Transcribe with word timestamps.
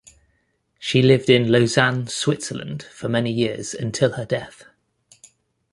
She 0.79 1.03
lived 1.03 1.29
in 1.29 1.51
Lausanne, 1.51 2.07
Switzerland, 2.07 2.81
for 2.81 3.07
many 3.07 3.31
years 3.31 3.75
until 3.75 4.13
her 4.13 4.25
death. 4.25 4.65